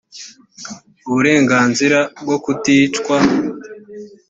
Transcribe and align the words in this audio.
uburenganzira 1.07 1.97
bwo 2.21 2.37
kuticwa 2.43 3.17